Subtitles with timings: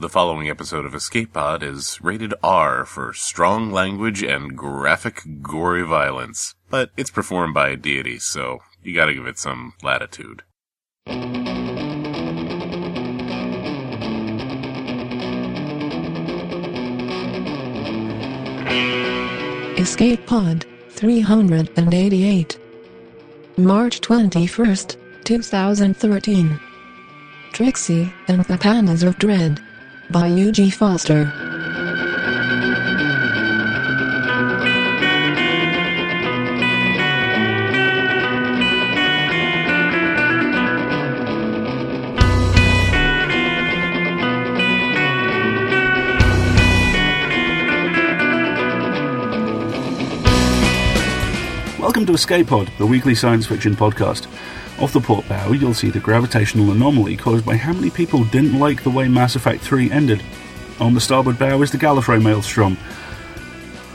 [0.00, 5.82] The following episode of Escape Pod is rated R for strong language and graphic, gory
[5.82, 10.42] violence, but it's performed by a deity, so you gotta give it some latitude.
[19.78, 22.58] Escape Pod 388.
[23.58, 26.60] March 21st, 2013.
[27.52, 29.60] Trixie and the Pandas of Dread
[30.10, 31.32] by Eugie Foster.
[51.78, 54.26] Welcome to Escape Pod, the weekly science fiction podcast.
[54.80, 58.58] Off the port bow, you'll see the gravitational anomaly caused by how many people didn't
[58.58, 60.22] like the way Mass Effect 3 ended.
[60.80, 62.76] On the starboard bow is the Gallifrey Maelstrom.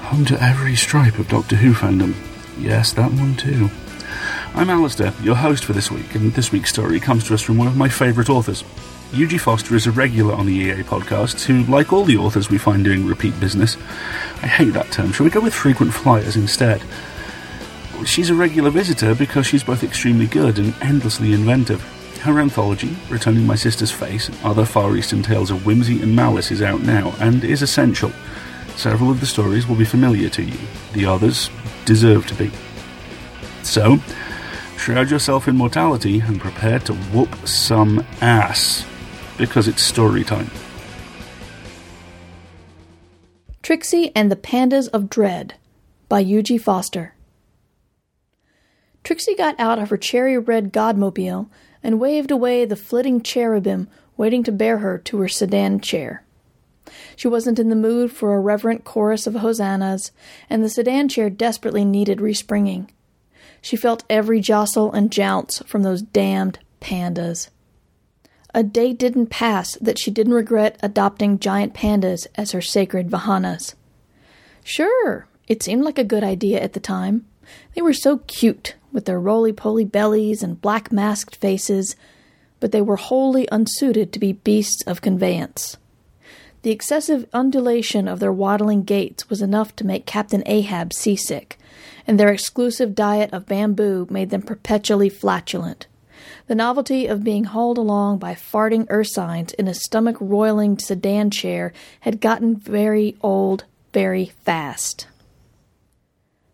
[0.02, 2.14] Home to every stripe of Doctor Who fandom.
[2.60, 3.72] Yes, that one too.
[4.54, 7.58] I'm Alasdair, your host for this week, and this week's story comes to us from
[7.58, 8.64] one of my favourite authors.
[9.12, 12.60] Eugie Foster is a regular on the EA podcast who, like all the authors we
[12.60, 13.76] find doing repeat business,
[14.44, 16.84] I hate that term, shall we go with frequent flyers instead?
[18.04, 21.82] She's a regular visitor because she's both extremely good and endlessly inventive.
[22.22, 26.52] Her anthology, Returning My Sister's Face, and Other Far Eastern Tales of Whimsy and Malice,
[26.52, 28.12] is out now and is essential.
[28.76, 30.58] Several of the stories will be familiar to you,
[30.94, 31.50] the others
[31.86, 32.52] deserve to be.
[33.64, 33.98] So,
[34.78, 38.86] shroud yourself in mortality and prepare to whoop some ass,
[39.38, 40.52] because it's story time.
[43.64, 45.56] Trixie and the Pandas of Dread
[46.08, 47.15] by Eugie Foster.
[49.06, 51.48] Trixie got out of her cherry red godmobile
[51.84, 56.24] and waved away the flitting cherubim waiting to bear her to her sedan chair.
[57.16, 60.12] She wasn't in the mood for a reverent chorus of hosannas,
[60.50, 62.90] and the sedan chair desperately needed respringing.
[63.62, 67.50] She felt every jostle and jounce from those damned pandas.
[68.56, 73.76] A day didn't pass that she didn't regret adopting giant pandas as her sacred vahanas.
[74.64, 77.28] Sure, it seemed like a good idea at the time.
[77.76, 81.96] They were so cute, with their roly poly bellies and black masked faces,
[82.60, 85.78] but they were wholly unsuited to be beasts of conveyance.
[86.64, 91.60] The excessive undulation of their waddling gaits was enough to make Captain Ahab seasick,
[92.08, 95.86] and their exclusive diet of bamboo made them perpetually flatulent.
[96.48, 101.74] The novelty of being hauled along by farting ursines in a stomach roiling sedan chair
[102.00, 105.08] had gotten very old very fast.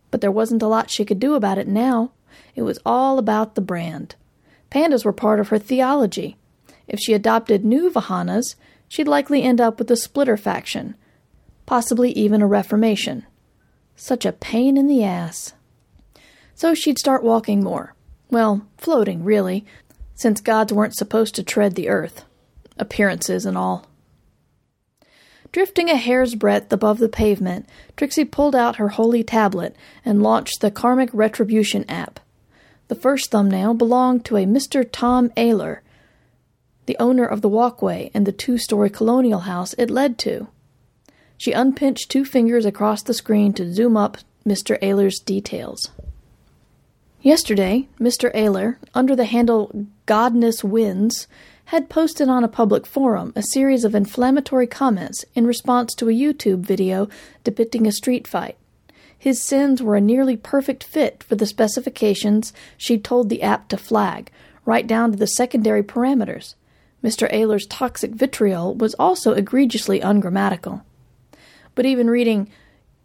[0.10, 2.12] But there wasn't a lot she could do about it now.
[2.56, 4.16] It was all about the brand.
[4.70, 6.38] Pandas were part of her theology.
[6.88, 8.56] If she adopted new Vahanas,
[8.88, 10.96] she'd likely end up with the splitter faction,
[11.66, 13.26] possibly even a reformation.
[13.96, 15.54] Such a pain in the ass.
[16.56, 17.96] So she'd start walking more.
[18.30, 19.66] Well, floating, really,
[20.16, 22.24] since gods weren't supposed to tread the earth.
[22.78, 23.88] Appearances and all.
[25.52, 27.68] Drifting a hair's breadth above the pavement,
[27.98, 29.76] Trixie pulled out her holy tablet
[30.06, 32.21] and launched the Karmic Retribution app.
[32.92, 34.86] The first thumbnail belonged to a Mr.
[34.86, 35.80] Tom Ayler,
[36.88, 40.50] the owner of the walkway and the two story colonial house it led to.
[41.38, 44.78] She unpinched two fingers across the screen to zoom up Mr.
[44.82, 45.92] Ayler's details.
[47.22, 48.30] Yesterday, Mr.
[48.36, 51.28] Ayler, under the handle Godness Wins,
[51.68, 56.14] had posted on a public forum a series of inflammatory comments in response to a
[56.14, 57.08] YouTube video
[57.46, 58.58] depicting a street fight.
[59.22, 63.78] His sins were a nearly perfect fit for the specifications she'd told the app to
[63.78, 64.32] flag,
[64.66, 66.56] right down to the secondary parameters.
[67.04, 67.32] Mr.
[67.32, 70.82] Ayler's toxic vitriol was also egregiously ungrammatical.
[71.76, 72.50] But even reading,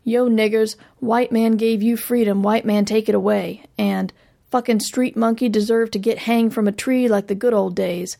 [0.04, 4.10] Yo niggers, white man gave you freedom, white man take it away, and
[4.50, 8.16] fucking street monkey deserved to get hanged from a tree like the good old days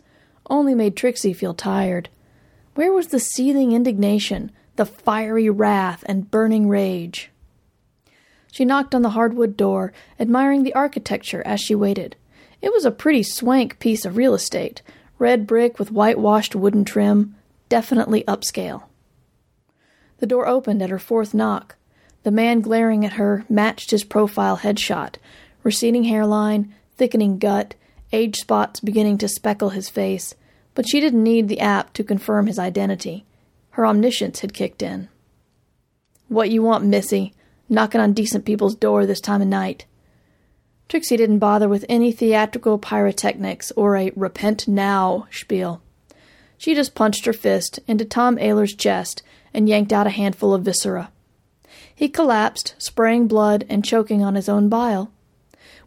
[0.51, 2.11] only made Trixie feel tired.
[2.75, 7.31] Where was the seething indignation, the fiery wrath, and burning rage?
[8.56, 12.16] She knocked on the hardwood door, admiring the architecture as she waited.
[12.62, 14.80] It was a pretty swank piece of real estate,
[15.18, 17.36] red brick with whitewashed wooden trim,
[17.68, 18.84] definitely upscale.
[20.20, 21.76] The door opened at her fourth knock.
[22.22, 25.16] The man glaring at her matched his profile headshot
[25.62, 27.74] receding hairline, thickening gut,
[28.10, 30.34] age spots beginning to speckle his face,
[30.74, 33.26] but she didn't need the app to confirm his identity.
[33.72, 35.10] Her omniscience had kicked in.
[36.28, 37.34] What you want, missy?
[37.68, 39.86] Knocking on decent people's door this time of night.
[40.89, 45.83] Trixie didn't bother with any theatrical pyrotechnics or a repent now spiel.
[46.57, 49.22] she just punched her fist into Tom Ayler's chest
[49.53, 51.10] and yanked out a handful of viscera.
[51.95, 55.10] He collapsed, spraying blood and choking on his own bile.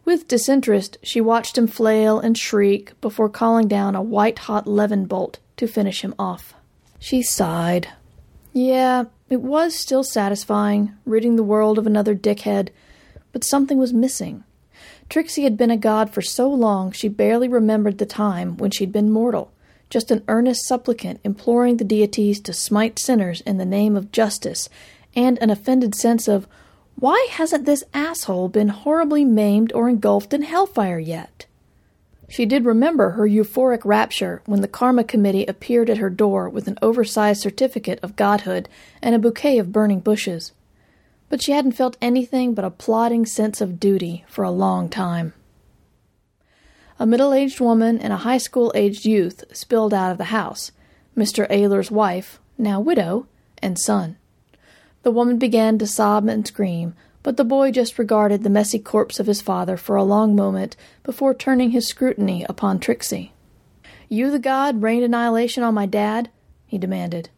[0.04, 5.06] With disinterest, she watched him flail and shriek before calling down a white hot levin
[5.06, 6.54] bolt to finish him off.
[6.98, 7.88] She sighed.
[8.52, 12.70] Yeah, it was still satisfying, ridding the world of another dickhead,
[13.32, 14.42] but something was missing.
[15.08, 18.92] Trixie had been a god for so long she barely remembered the time when she'd
[18.92, 19.52] been mortal,
[19.88, 24.68] just an earnest supplicant imploring the deities to smite sinners in the name of justice,
[25.14, 26.48] and an offended sense of,
[26.96, 31.46] why hasn't this asshole been horribly maimed or engulfed in hellfire yet?
[32.30, 36.68] She did remember her euphoric rapture when the Karma Committee appeared at her door with
[36.68, 38.68] an oversized certificate of godhood
[39.02, 40.52] and a bouquet of burning bushes.
[41.28, 45.32] But she hadn't felt anything but a plodding sense of duty for a long time.
[47.00, 50.70] A middle aged woman and a high school aged youth spilled out of the house
[51.16, 51.50] Mr.
[51.50, 53.26] Ayler's wife, now widow,
[53.58, 54.16] and son.
[55.02, 59.20] The woman began to sob and scream, but the boy just regarded the messy corpse
[59.20, 63.32] of his father for a long moment before turning his scrutiny upon Trixie.
[64.08, 66.30] You, the god, rained annihilation on my dad?
[66.66, 67.28] he demanded.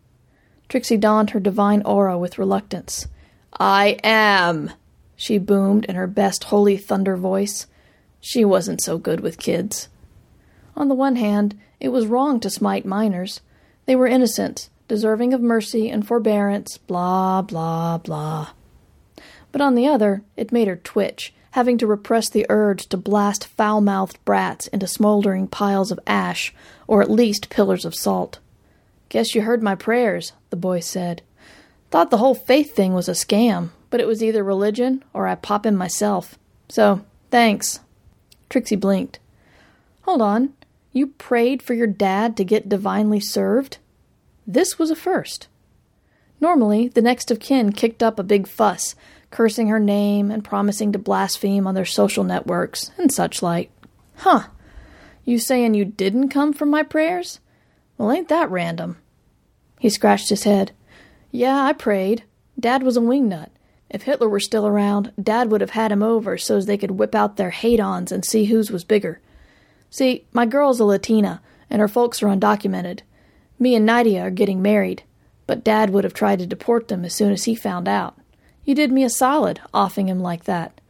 [0.69, 3.08] Trixie donned her divine aura with reluctance.
[3.58, 4.70] I am,
[5.17, 7.67] she boomed in her best holy thunder voice.
[8.20, 9.88] She wasn't so good with kids.
[10.76, 13.40] On the one hand, it was wrong to smite minors.
[13.87, 18.52] They were innocent, deserving of mercy and forbearance, blah, blah, blah
[19.53, 23.47] but on the other, it made her twitch, having to repress the urge to blast
[23.47, 26.55] foul mouthed brats into smoldering piles of ash,
[26.87, 28.39] or at least pillars of salt.
[29.11, 31.23] Guess you heard my prayers, the boy said.
[31.91, 35.35] Thought the whole faith thing was a scam, but it was either religion or I
[35.35, 36.39] pop in myself.
[36.71, 37.81] So, thanks.
[38.49, 39.19] Trixie blinked.
[40.03, 40.55] Hold on.
[40.93, 43.77] You prayed for your dad to get divinely served?
[44.47, 45.49] This was a first.
[46.41, 48.95] Normally, the next of kin kicked up a big fuss,
[49.32, 53.70] cursing her name and promising to blaspheme on their social networks and such like.
[54.17, 54.44] Huh.
[55.25, 57.40] You sayin' you didn't come from my prayers?
[57.99, 58.99] Well, ain't that random?
[59.81, 60.73] He scratched his head.
[61.31, 62.25] Yeah, I prayed.
[62.58, 63.49] Dad was a wingnut.
[63.90, 67.14] If Hitler were still around, Dad would have had him over so's they could whip
[67.14, 69.20] out their hate ons and see whose was bigger.
[69.90, 73.00] See, my girl's a Latina, and her folks are undocumented.
[73.58, 75.02] Me and Nydia are getting married,
[75.46, 78.17] but Dad would have tried to deport them as soon as he found out.
[78.64, 80.81] You did me a solid, offing him like that.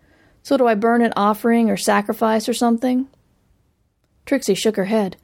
[0.42, 3.08] So do I burn an offering or sacrifice or something?
[4.26, 5.16] Trixie shook her head.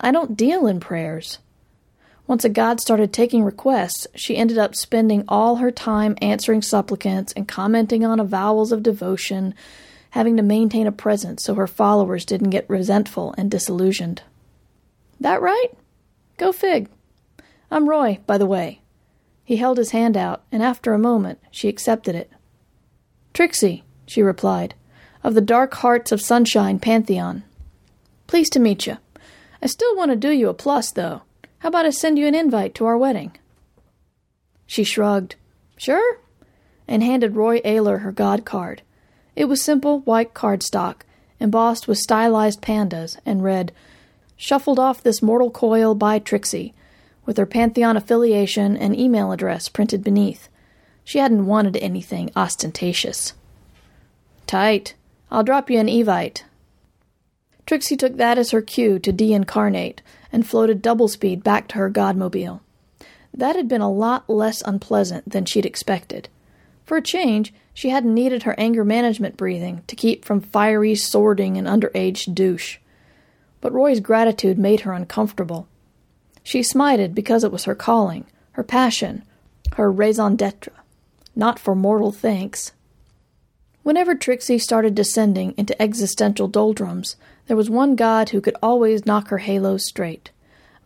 [0.00, 1.38] I don't deal in prayers.
[2.26, 7.32] Once a god started taking requests, she ended up spending all her time answering supplicants
[7.34, 9.54] and commenting on avowals of devotion,
[10.10, 14.22] having to maintain a presence so her followers didn't get resentful and disillusioned.
[15.20, 15.68] That right?
[16.36, 16.88] Go fig.
[17.70, 18.80] I'm Roy, by the way.
[19.46, 22.32] He held his hand out, and after a moment she accepted it.
[23.32, 24.74] Trixie, she replied,
[25.22, 27.44] of the Dark Hearts of Sunshine Pantheon.
[28.26, 28.98] Pleased to meet you.
[29.62, 31.22] I still want to do you a plus, though.
[31.60, 33.36] How about I send you an invite to our wedding?
[34.66, 35.36] She shrugged.
[35.76, 36.18] Sure?
[36.88, 38.82] And handed Roy Ayler her god card.
[39.36, 41.02] It was simple white cardstock,
[41.38, 43.70] embossed with stylized pandas, and read,
[44.36, 46.74] Shuffled off this mortal coil by Trixie,
[47.26, 50.48] with her Pantheon affiliation and email address printed beneath.
[51.04, 53.34] She hadn't wanted anything ostentatious.
[54.46, 54.94] Tight.
[55.30, 56.44] I'll drop you an evite.
[57.66, 60.00] Trixie took that as her cue to deincarnate
[60.32, 62.60] and floated double speed back to her godmobile.
[63.34, 66.28] That had been a lot less unpleasant than she'd expected.
[66.84, 71.58] For a change, she hadn't needed her anger management breathing to keep from fiery, swording,
[71.58, 72.78] an underage douche.
[73.60, 75.66] But Roy's gratitude made her uncomfortable.
[76.46, 79.24] She smited because it was her calling, her passion,
[79.72, 80.72] her raison d'etre,
[81.34, 82.70] not for mortal thanks.
[83.82, 87.16] Whenever Trixie started descending into existential doldrums,
[87.48, 90.30] there was one god who could always knock her halo straight.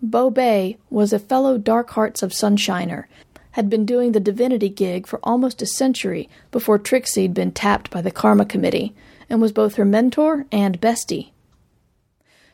[0.00, 3.04] Bo Bay was a fellow Dark Hearts of Sunshiner,
[3.50, 8.00] had been doing the divinity gig for almost a century before Trixie'd been tapped by
[8.00, 8.94] the Karma Committee,
[9.28, 11.32] and was both her mentor and bestie.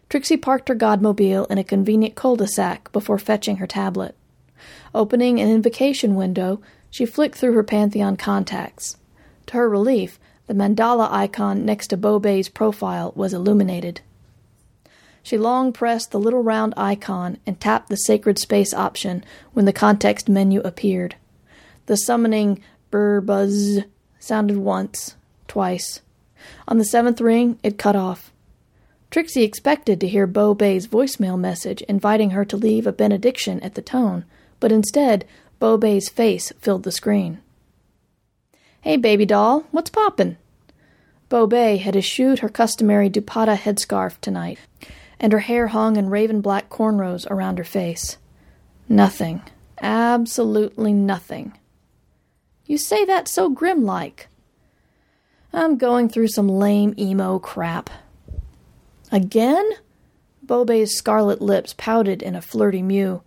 [0.08, 4.14] Trixie parked her godmobile in a convenient cul de sac before fetching her tablet.
[4.94, 6.60] Opening an invocation window,
[6.90, 8.96] she flicked through her Pantheon contacts.
[9.46, 14.00] To her relief, the mandala icon next to Bo Bay's profile was illuminated.
[15.22, 19.72] She long pressed the little round icon and tapped the sacred space option when the
[19.72, 21.16] context menu appeared.
[21.86, 23.80] The summoning brr buzz
[24.20, 25.16] sounded once,
[25.48, 26.00] twice.
[26.68, 28.32] On the seventh ring, it cut off.
[29.10, 33.74] Trixie expected to hear Bo Bay's voicemail message inviting her to leave a benediction at
[33.74, 34.24] the tone,
[34.60, 35.24] but instead,
[35.58, 37.40] Bo Bay's face filled the screen.
[38.80, 40.36] Hey, baby doll, what's poppin'?
[41.28, 44.58] Bo Bay had eschewed her customary dupatta headscarf tonight,
[45.18, 48.18] and her hair hung in raven black cornrows around her face.
[48.88, 49.42] Nothing.
[49.80, 51.52] Absolutely nothing.
[52.66, 54.28] You say that so grim like.
[55.52, 57.90] I'm going through some lame emo crap.
[59.16, 59.66] Again?
[60.42, 63.22] Bo Bay's scarlet lips pouted in a flirty mew.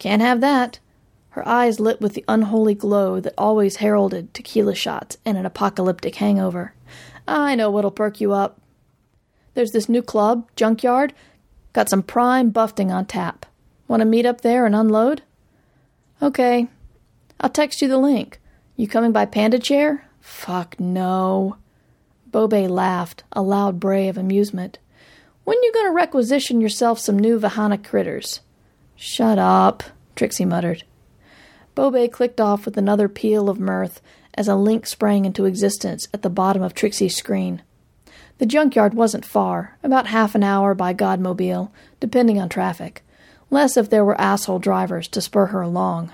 [0.00, 0.80] Can't have that.
[1.28, 6.16] Her eyes lit with the unholy glow that always heralded tequila shots and an apocalyptic
[6.16, 6.74] hangover.
[7.28, 8.60] I know what'll perk you up.
[9.54, 11.14] There's this new club, Junkyard.
[11.72, 13.46] Got some prime buffing on tap.
[13.86, 15.22] Want to meet up there and unload?
[16.20, 16.66] Okay.
[17.40, 18.40] I'll text you the link.
[18.74, 20.04] You coming by Panda Chair?
[20.20, 21.58] Fuck no.
[22.26, 24.80] Bo Bay laughed, a loud bray of amusement.
[25.48, 28.40] When you gonna requisition yourself some new Vahana critters?
[28.96, 29.82] Shut up,
[30.14, 30.84] Trixie muttered.
[31.74, 34.02] Bo Bay clicked off with another peal of mirth
[34.34, 37.62] as a link sprang into existence at the bottom of Trixie's screen.
[38.36, 43.02] The junkyard wasn't far, about half an hour by Godmobile, depending on traffic,
[43.48, 46.12] less if there were asshole drivers to spur her along.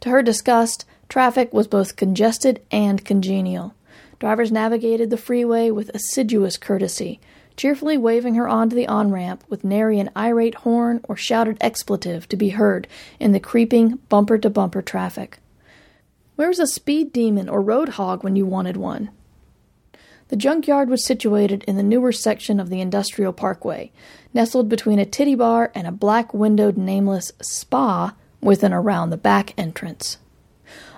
[0.00, 3.74] To her disgust, traffic was both congested and congenial.
[4.18, 7.20] Drivers navigated the freeway with assiduous courtesy,
[7.60, 12.26] cheerfully waving her onto the on ramp with nary an irate horn or shouted expletive
[12.26, 12.88] to be heard
[13.18, 15.38] in the creeping bumper to bumper traffic.
[16.36, 19.10] Where was a speed demon or road hog when you wanted one?
[20.28, 23.92] The junkyard was situated in the newer section of the Industrial Parkway,
[24.32, 29.18] nestled between a titty bar and a black windowed nameless spa with and around the
[29.18, 30.16] back entrance.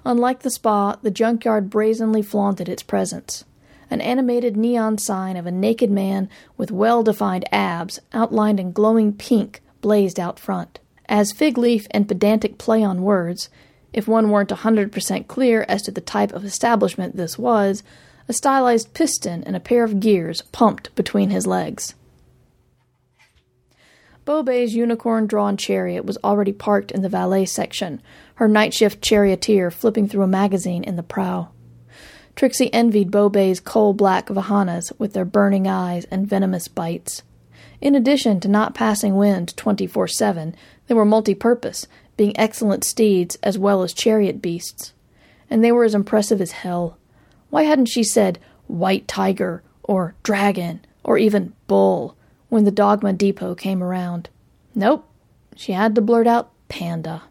[0.04, 3.42] Unlike the spa, the junkyard brazenly flaunted its presence
[3.92, 9.12] an animated neon sign of a naked man with well defined abs outlined in glowing
[9.12, 10.78] pink blazed out front.
[11.08, 13.50] As fig leaf and pedantic play on words,
[13.92, 17.82] if one weren't a 100% clear as to the type of establishment this was,
[18.28, 21.94] a stylized piston and a pair of gears pumped between his legs.
[24.24, 28.00] Bo Bay's unicorn drawn chariot was already parked in the valet section,
[28.36, 31.50] her night shift charioteer flipping through a magazine in the prow.
[32.34, 37.22] Trixie envied Bo Bay's coal black Vahanas with their burning eyes and venomous bites.
[37.80, 40.54] In addition to not passing wind 24 7,
[40.86, 41.86] they were multi purpose,
[42.16, 44.92] being excellent steeds as well as chariot beasts.
[45.50, 46.96] And they were as impressive as hell.
[47.50, 52.16] Why hadn't she said white tiger, or dragon, or even bull
[52.48, 54.30] when the Dogma Depot came around?
[54.74, 55.06] Nope,
[55.56, 57.22] she had to blurt out panda.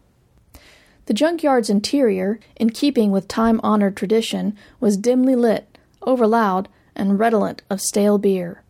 [1.06, 7.62] The junkyard's interior, in keeping with time honored tradition, was dimly lit, overloud, and redolent
[7.68, 8.62] of stale beer.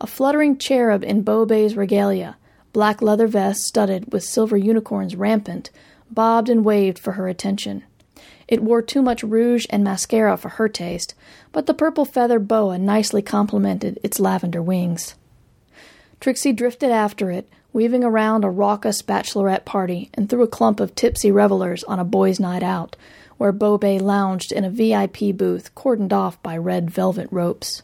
[0.00, 2.36] A fluttering cherub in Bo Bay's regalia,
[2.72, 5.70] black leather vest studded with silver unicorns rampant,
[6.10, 7.82] bobbed and waved for her attention.
[8.48, 11.14] It wore too much rouge and mascara for her taste,
[11.52, 15.14] but the purple feather boa nicely complemented its lavender wings.
[16.20, 20.94] Trixie drifted after it, weaving around a raucous bachelorette party and through a clump of
[20.94, 22.96] tipsy revelers on a boys' night out,
[23.36, 27.82] where Bo Bay lounged in a VIP booth cordoned off by red velvet ropes.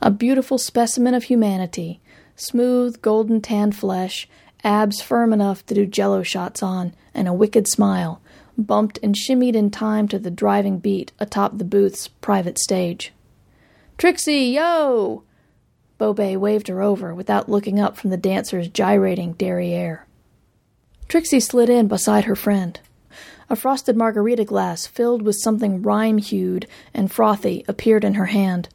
[0.00, 2.00] A beautiful specimen of humanity,
[2.36, 4.28] smooth, golden tanned flesh,
[4.62, 8.20] abs firm enough to do jello shots on, and a wicked smile,
[8.56, 13.12] bumped and shimmied in time to the driving beat atop the booth's private stage.
[13.96, 15.24] Trixie, yo!
[15.98, 20.06] Bo waved her over without looking up from the dancer's gyrating derriere.
[21.08, 22.78] Trixie slid in beside her friend.
[23.50, 28.68] A frosted margarita glass filled with something rime hued and frothy appeared in her hand.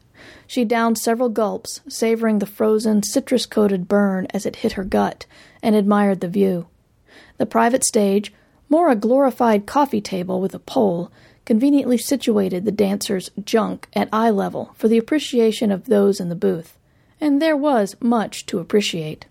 [0.47, 5.25] She downed several gulps, savoring the frozen, citrus coated burn as it hit her gut,
[5.61, 6.67] and admired the view.
[7.37, 8.33] The private stage,
[8.67, 11.09] more a glorified coffee table with a pole,
[11.45, 16.35] conveniently situated the dancer's junk at eye level for the appreciation of those in the
[16.35, 16.77] booth
[17.19, 19.25] and there was much to appreciate.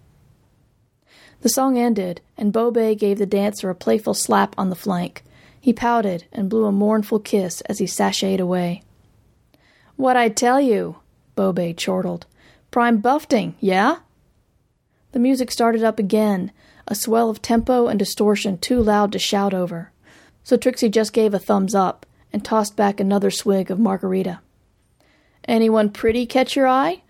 [1.42, 5.24] The song ended, and Bo Bay gave the dancer a playful slap on the flank.
[5.60, 8.82] He pouted and blew a mournful kiss as he sashayed away.
[9.96, 10.96] What I tell you,
[11.34, 12.26] Bo Bay chortled.
[12.70, 13.98] Prime buffing, yeah?
[15.12, 16.52] The music started up again,
[16.88, 19.92] a swell of tempo and distortion too loud to shout over.
[20.42, 24.40] So Trixie just gave a thumbs up and tossed back another swig of margarita.
[25.46, 27.02] Anyone pretty catch your eye?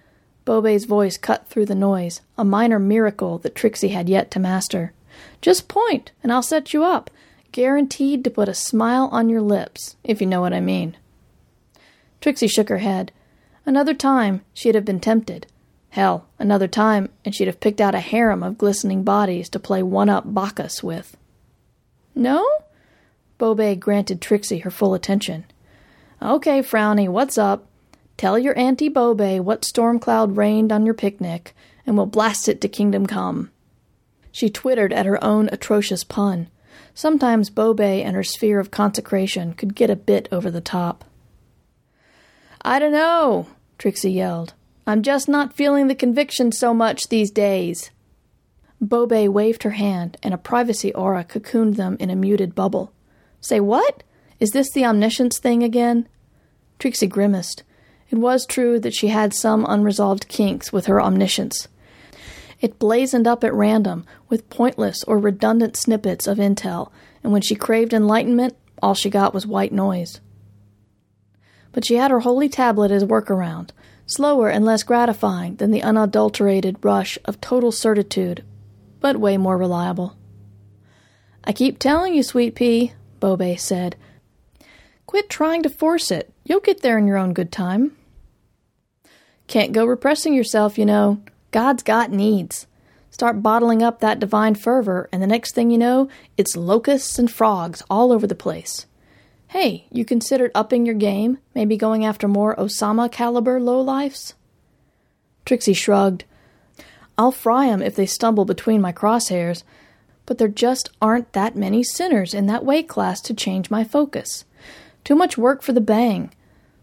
[0.44, 4.40] Bo Bay's voice cut through the noise, a minor miracle that Trixie had yet to
[4.40, 4.92] master.
[5.40, 7.10] Just point, and I'll set you up,
[7.52, 10.96] guaranteed to put a smile on your lips, if you know what I mean.
[12.20, 13.12] Trixie shook her head.
[13.64, 15.46] Another time she'd have been tempted.
[15.90, 19.82] Hell, another time, and she'd have picked out a harem of glistening bodies to play
[19.82, 21.16] one up Bacchus with.
[22.14, 22.48] No?
[23.38, 25.44] Bobbe granted Trixie her full attention.
[26.20, 27.66] Okay, Frowny, what's up?
[28.22, 32.60] Tell your Auntie Bobbe what storm cloud rained on your picnic, and we'll blast it
[32.60, 33.50] to kingdom come.
[34.30, 36.46] She twittered at her own atrocious pun.
[36.94, 41.04] Sometimes Bobbe and her sphere of consecration could get a bit over the top.
[42.64, 44.54] I don't know, Trixie yelled.
[44.86, 47.90] I'm just not feeling the conviction so much these days.
[48.80, 52.92] Bobbe waved her hand, and a privacy aura cocooned them in a muted bubble.
[53.40, 54.04] Say what?
[54.38, 56.08] Is this the omniscience thing again?
[56.78, 57.64] Trixie grimaced.
[58.12, 61.68] It was true that she had some unresolved kinks with her omniscience.
[62.60, 66.92] It blazoned up at random with pointless or redundant snippets of intel,
[67.24, 70.20] and when she craved enlightenment, all she got was white noise.
[71.72, 73.70] But she had her holy tablet as workaround,
[74.04, 78.44] slower and less gratifying than the unadulterated rush of total certitude,
[79.00, 80.18] but way more reliable.
[81.44, 83.96] I keep telling you, Sweet Pea, Bobbe said.
[85.06, 86.30] Quit trying to force it.
[86.44, 87.96] You'll get there in your own good time.
[89.52, 91.20] Can't go repressing yourself, you know.
[91.50, 92.66] God's got needs.
[93.10, 97.30] Start bottling up that divine fervor, and the next thing you know, it's locusts and
[97.30, 98.86] frogs all over the place.
[99.48, 101.36] Hey, you considered upping your game?
[101.54, 104.32] Maybe going after more Osama caliber lowlifes?
[105.44, 106.24] Trixie shrugged.
[107.18, 109.64] I'll fry 'em if they stumble between my crosshairs,
[110.24, 114.46] but there just aren't that many sinners in that weight class to change my focus.
[115.04, 116.30] Too much work for the bang.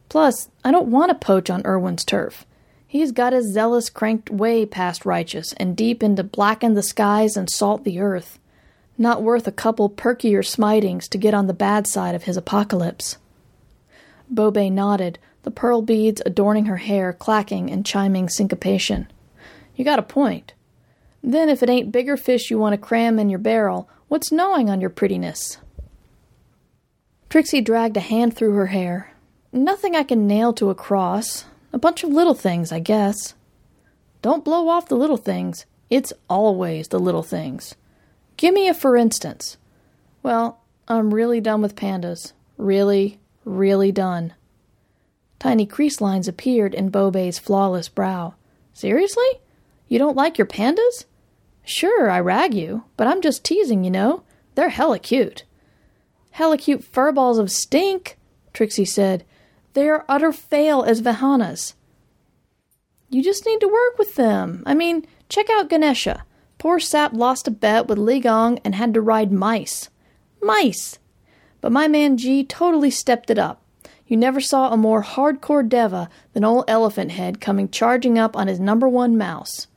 [0.07, 2.45] Plus, I don't want to poach on Irwin's turf.
[2.89, 7.49] He's got his zealous cranked way past righteous and deep into blacken the skies and
[7.49, 8.37] salt the earth
[8.99, 13.17] not worth a couple perkier smitings to get on the bad side of his apocalypse.
[14.29, 19.07] Bobbe nodded, the pearl beads adorning her hair clacking and chiming syncopation.
[19.75, 20.53] You got a point.
[21.23, 24.69] Then, if it ain't bigger fish you want to cram in your barrel, what's gnawing
[24.69, 25.57] on your prettiness?
[27.29, 29.13] Trixie dragged a hand through her hair.
[29.53, 31.45] Nothing I can nail to a cross.
[31.71, 33.35] A bunch of little things, I guess.
[34.21, 35.65] Don't blow off the little things.
[35.89, 37.75] It's always the little things.
[38.37, 39.57] Give me a for instance.
[40.23, 42.33] Well, I'm really done with pandas.
[42.57, 44.33] Really, really done.
[45.39, 48.35] Tiny crease lines appeared in Bobbe's flawless brow.
[48.73, 49.41] Seriously?
[49.87, 51.05] You don't like your pandas?
[51.63, 54.23] Sure, I rag you, but I'm just teasing, you know.
[54.55, 55.43] They're hella cute.
[56.31, 58.17] Hella cute furballs of stink,
[58.53, 59.23] Trixie said.
[59.73, 61.73] They are utter fail as Vahanas.
[63.09, 64.63] You just need to work with them.
[64.65, 66.23] I mean, check out Ganesha.
[66.57, 69.89] Poor sap lost a bet with Li Gong and had to ride mice.
[70.41, 70.99] Mice!
[71.61, 73.61] But my man G totally stepped it up.
[74.05, 78.47] You never saw a more hardcore deva than old Elephant Head coming charging up on
[78.47, 79.67] his number one mouse.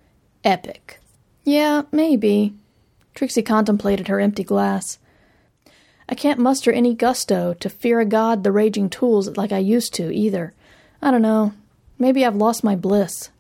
[0.42, 1.00] Epic.
[1.44, 2.54] Yeah, maybe.
[3.14, 4.98] Trixie contemplated her empty glass.
[6.12, 9.94] I can't muster any gusto to fear a god the raging tools like I used
[9.94, 10.52] to, either.
[11.00, 11.54] I don't know.
[11.98, 13.30] Maybe I've lost my bliss.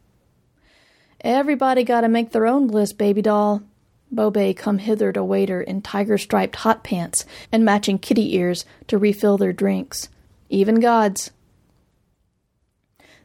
[1.20, 3.62] Everybody gotta make their own bliss, baby doll.
[4.10, 8.96] Bobbe come hither to waiter in tiger striped hot pants and matching kitty ears to
[8.96, 10.08] refill their drinks.
[10.48, 11.30] Even gods.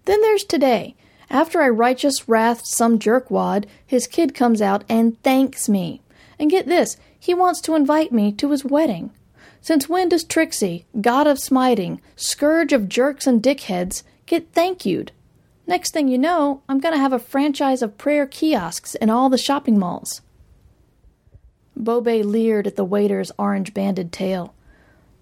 [0.04, 0.94] Then there's today.
[1.30, 6.02] After I righteous wrath some jerkwad, his kid comes out and thanks me.
[6.38, 9.12] And get this, he wants to invite me to his wedding.
[9.68, 15.12] Since when does Trixie, god of smiting, scourge of jerks and dickheads, get thank you'd?
[15.68, 19.28] Next thing you know, I'm going to have a franchise of prayer kiosks in all
[19.30, 20.22] the shopping malls.
[21.76, 24.54] Bobbe leered at the waiter's orange banded tail.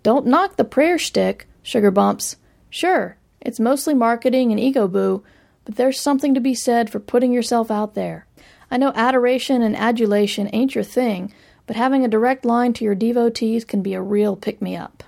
[0.03, 2.35] Don't knock the prayer shtick, Sugar Bumps.
[2.69, 5.23] Sure, it's mostly marketing and ego boo,
[5.63, 8.27] but there's something to be said for putting yourself out there.
[8.69, 11.33] I know adoration and adulation ain't your thing,
[11.67, 15.03] but having a direct line to your devotees can be a real pick me up.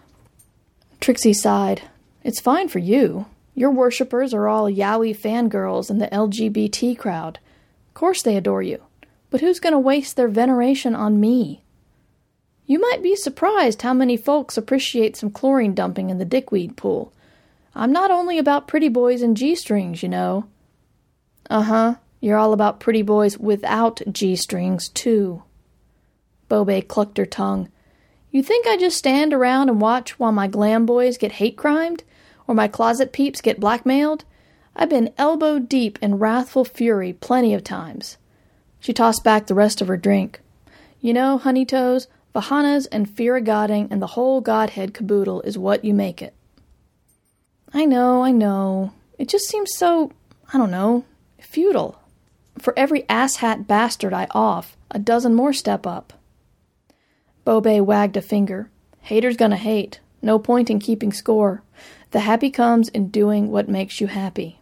[0.99, 1.83] Trixie sighed.
[2.23, 3.27] It's fine for you.
[3.53, 7.39] Your worshippers are all yaoi fangirls in the LGBT crowd.
[7.87, 8.81] Of course they adore you.
[9.29, 11.61] But who's going to waste their veneration on me?
[12.65, 17.13] You might be surprised how many folks appreciate some chlorine dumping in the dickweed pool.
[17.73, 20.47] I'm not only about pretty boys and G strings, you know.
[21.49, 21.95] Uh huh.
[22.19, 25.43] You're all about pretty boys without G strings, too.
[26.49, 27.69] Bobbe clucked her tongue.
[28.31, 32.03] You think I just stand around and watch while my glam boys get hate crimed?
[32.47, 34.23] or my closet peeps get blackmailed,
[34.75, 38.17] I've been elbow deep in wrathful fury plenty of times.
[38.79, 40.39] She tossed back the rest of her drink.
[41.01, 45.57] You know, honey toes, Vahanas and fear of godding and the whole godhead caboodle is
[45.57, 46.33] what you make it.
[47.73, 48.93] I know, I know.
[49.17, 50.11] It just seems so,
[50.53, 51.05] I don't know,
[51.41, 51.99] futile.
[52.59, 56.13] For every asshat bastard I off, a dozen more step up.
[57.47, 58.69] Bobay wagged a finger.
[58.99, 60.01] Haters gonna hate.
[60.21, 61.63] No point in keeping score.
[62.11, 64.59] The happy comes in doing what makes you happy.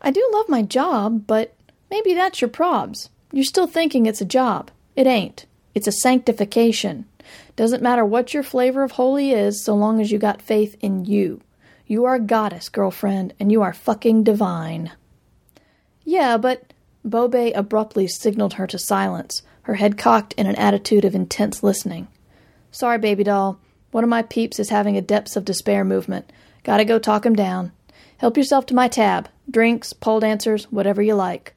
[0.00, 1.54] I do love my job, but
[1.90, 3.10] maybe that's your probs.
[3.32, 4.70] You're still thinking it's a job.
[4.96, 5.44] It ain't.
[5.74, 7.04] It's a sanctification.
[7.54, 11.04] Doesn't matter what your flavor of holy is, so long as you got faith in
[11.04, 11.42] you.
[11.86, 14.92] You are a goddess, girlfriend, and you are fucking divine.
[16.02, 16.72] Yeah, but.
[17.06, 22.08] Bobay abruptly signaled her to silence, her head cocked in an attitude of intense listening.
[22.70, 23.60] Sorry, baby doll.
[23.90, 26.32] One of my peeps is having a depths of despair movement.
[26.64, 27.72] Gotta go talk him down.
[28.16, 29.28] Help yourself to my tab.
[29.50, 31.54] Drinks, pole dancers, whatever you like.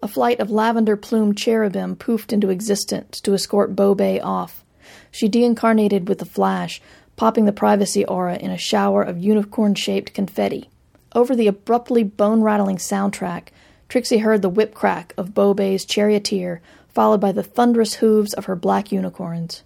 [0.00, 4.64] A flight of lavender plumed cherubim poofed into existence to escort Bobay off.
[5.10, 6.80] She deincarnated with a flash,
[7.16, 10.70] popping the privacy aura in a shower of unicorn shaped confetti.
[11.12, 13.48] Over the abruptly bone rattling soundtrack,
[13.88, 18.56] Trixie heard the whip crack of Bobay's charioteer, followed by the thunderous hooves of her
[18.56, 19.62] black unicorns.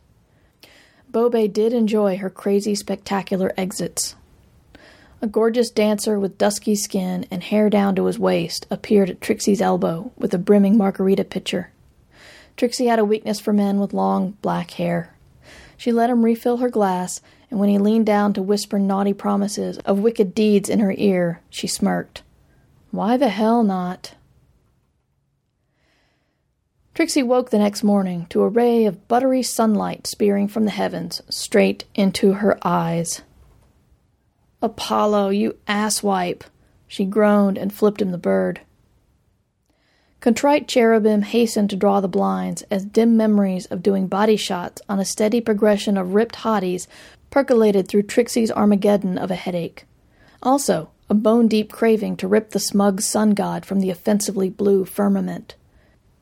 [1.10, 4.14] Bobay did enjoy her crazy, spectacular exits.
[5.20, 9.60] A gorgeous dancer with dusky skin and hair down to his waist appeared at Trixie's
[9.60, 11.70] elbow with a brimming margarita pitcher.
[12.56, 15.14] Trixie had a weakness for men with long black hair.
[15.76, 19.78] She let him refill her glass, and when he leaned down to whisper naughty promises
[19.78, 22.22] of wicked deeds in her ear, she smirked.
[22.90, 24.14] Why the hell not?
[26.94, 31.22] Trixie woke the next morning to a ray of buttery sunlight spearing from the heavens
[31.28, 33.22] straight into her eyes.
[34.60, 36.42] Apollo, you asswipe!
[36.88, 38.62] She groaned and flipped him the bird.
[40.20, 44.98] Contrite cherubim hastened to draw the blinds as dim memories of doing body shots on
[44.98, 46.88] a steady progression of ripped hotties
[47.30, 49.84] percolated through Trixie's Armageddon of a headache.
[50.42, 54.84] Also, a bone deep craving to rip the smug sun god from the offensively blue
[54.84, 55.54] firmament.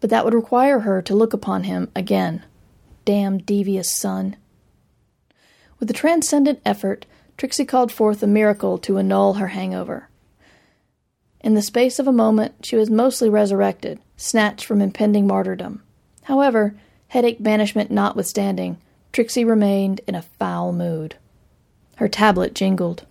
[0.01, 2.45] But that would require her to look upon him again.
[3.05, 4.37] Damn devious sun.
[5.79, 10.09] With a transcendent effort, Trixie called forth a miracle to annul her hangover.
[11.41, 15.83] In the space of a moment, she was mostly resurrected, snatched from impending martyrdom.
[16.23, 16.75] However,
[17.09, 18.79] headache banishment notwithstanding,
[19.13, 21.17] Trixie remained in a foul mood.
[21.97, 23.07] Her tablet jingled.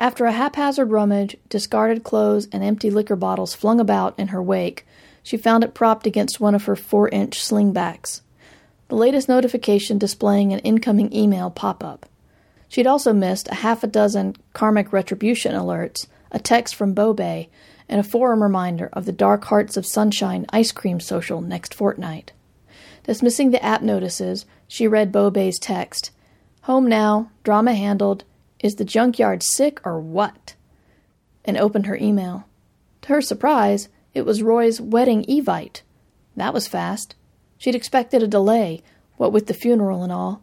[0.00, 4.86] After a haphazard rummage, discarded clothes and empty liquor bottles flung about in her wake,
[5.22, 8.20] she found it propped against one of her four inch slingbacks.
[8.88, 12.06] The latest notification displaying an incoming email pop up.
[12.68, 17.48] She'd also missed a half a dozen karmic retribution alerts, a text from Bobay,
[17.88, 22.32] and a forum reminder of the Dark Hearts of Sunshine ice cream social next fortnight.
[23.04, 26.10] Dismissing the app notices, she read Bobay's text
[26.62, 28.24] Home now, drama handled.
[28.64, 30.54] Is the junkyard sick or what?
[31.44, 32.46] And opened her email.
[33.02, 35.82] To her surprise, it was Roy's wedding evite.
[36.34, 37.14] That was fast.
[37.58, 38.82] She'd expected a delay,
[39.18, 40.40] what with the funeral and all.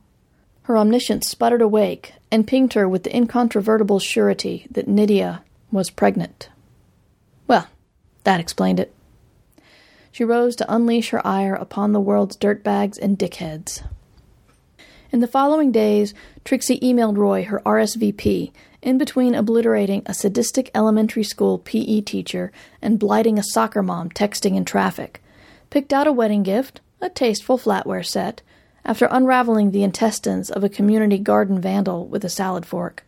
[0.63, 6.49] Her omniscience sputtered awake and pinged her with the incontrovertible surety that Nydia was pregnant.
[7.47, 7.69] Well,
[8.23, 8.93] that explained it.
[10.11, 13.81] She rose to unleash her ire upon the world's dirtbags and dickheads.
[15.11, 16.13] In the following days,
[16.45, 22.49] Trixie emailed Roy her RSVP, in between obliterating a sadistic elementary school PE teacher
[22.81, 25.21] and blighting a soccer mom texting in traffic,
[25.69, 28.41] picked out a wedding gift, a tasteful flatware set,
[28.85, 33.05] after unraveling the intestines of a community garden vandal with a salad fork,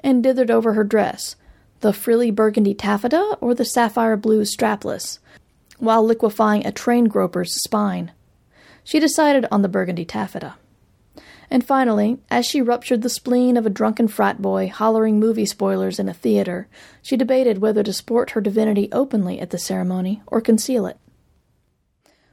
[0.00, 1.36] and dithered over her dress,
[1.80, 5.20] the frilly burgundy taffeta or the sapphire blue strapless,
[5.78, 8.12] while liquefying a train groper's spine.
[8.84, 10.56] She decided on the burgundy taffeta.
[11.50, 15.98] And finally, as she ruptured the spleen of a drunken frat boy hollering movie spoilers
[15.98, 16.68] in a theater,
[17.02, 20.98] she debated whether to sport her divinity openly at the ceremony or conceal it.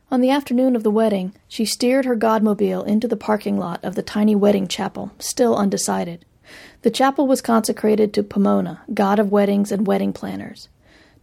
[0.09, 3.95] On the afternoon of the wedding, she steered her godmobile into the parking lot of
[3.95, 6.25] the tiny wedding chapel, still undecided.
[6.81, 10.69] The chapel was consecrated to Pomona, god of weddings and wedding planners.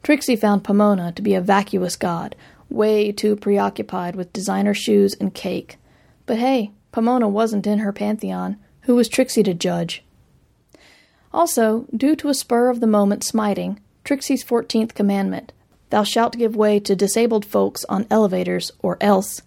[0.03, 2.35] Trixie found Pomona to be a vacuous god,
[2.69, 5.77] way too preoccupied with designer shoes and cake.
[6.27, 8.57] But hey, Pomona wasn't in her pantheon.
[8.83, 10.03] Who was Trixie to judge?
[11.33, 15.53] Also, due to a spur of the moment smiting, Trixie's fourteenth commandment,
[15.91, 19.43] Thou shalt give way to disabled folks on elevators, or else.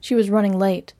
[0.00, 0.94] She was running late.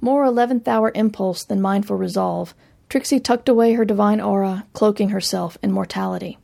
[0.00, 2.54] More eleventh hour impulse than mindful resolve,
[2.88, 6.38] Trixie tucked away her divine aura, cloaking herself in mortality.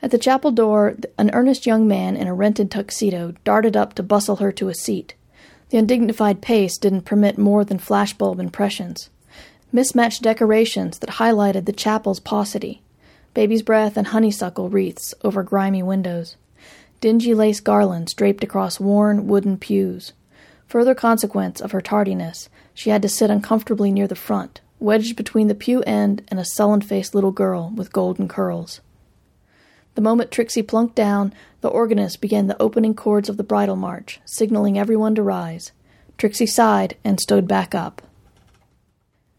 [0.00, 4.02] At the chapel door, an earnest young man in a rented tuxedo darted up to
[4.02, 5.14] bustle her to a seat.
[5.70, 9.10] The undignified pace didn't permit more than flashbulb impressions.
[9.70, 12.80] Mismatched decorations that highlighted the chapel's paucity.
[13.34, 16.36] baby's breath and honeysuckle wreaths over grimy windows,
[17.00, 20.12] dingy lace garlands draped across worn wooden pews.
[20.66, 25.48] Further consequence of her tardiness, she had to sit uncomfortably near the front, wedged between
[25.48, 28.80] the pew end and a sullen faced little girl with golden curls.
[29.98, 34.20] The moment Trixie plunked down, the organist began the opening chords of the bridal march,
[34.24, 35.72] signaling everyone to rise.
[36.16, 38.00] Trixie sighed and stood back up.